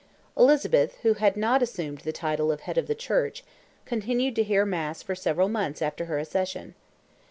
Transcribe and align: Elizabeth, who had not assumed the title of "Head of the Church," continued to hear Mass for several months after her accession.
Elizabeth, 0.35 0.97
who 1.03 1.13
had 1.13 1.37
not 1.37 1.61
assumed 1.61 1.99
the 1.99 2.11
title 2.11 2.51
of 2.51 2.61
"Head 2.61 2.75
of 2.79 2.87
the 2.87 2.95
Church," 2.95 3.43
continued 3.85 4.35
to 4.37 4.43
hear 4.43 4.65
Mass 4.65 5.03
for 5.03 5.13
several 5.13 5.47
months 5.47 5.79
after 5.79 6.05
her 6.05 6.17
accession. 6.17 6.73